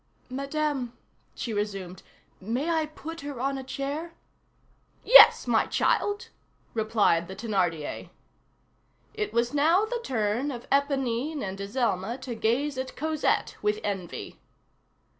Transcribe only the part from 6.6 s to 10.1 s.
replied the Thénardier. It was now the